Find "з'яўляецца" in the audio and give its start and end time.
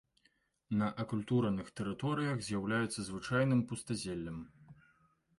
2.47-3.05